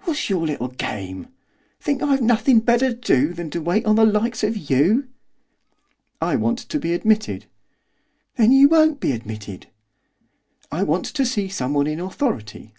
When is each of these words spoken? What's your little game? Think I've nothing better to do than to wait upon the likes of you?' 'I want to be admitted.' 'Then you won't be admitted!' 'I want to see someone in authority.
What's 0.00 0.28
your 0.28 0.46
little 0.46 0.68
game? 0.68 1.28
Think 1.80 2.02
I've 2.02 2.20
nothing 2.20 2.60
better 2.60 2.92
to 2.92 2.94
do 2.94 3.32
than 3.32 3.48
to 3.52 3.62
wait 3.62 3.84
upon 3.84 3.96
the 3.96 4.04
likes 4.04 4.44
of 4.44 4.68
you?' 4.68 5.08
'I 6.20 6.36
want 6.36 6.58
to 6.58 6.78
be 6.78 6.92
admitted.' 6.92 7.46
'Then 8.36 8.52
you 8.52 8.68
won't 8.68 9.00
be 9.00 9.12
admitted!' 9.12 9.68
'I 10.70 10.82
want 10.82 11.06
to 11.06 11.24
see 11.24 11.48
someone 11.48 11.86
in 11.86 12.00
authority. 12.00 12.74